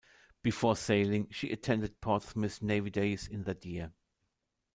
Before 0.41 0.75
sailing 0.75 1.27
she 1.29 1.51
attended 1.51 2.01
Portsmouth 2.01 2.59
Navy 2.63 2.89
Days 2.89 3.27
in 3.27 3.43
that 3.43 3.63
year. 3.65 3.91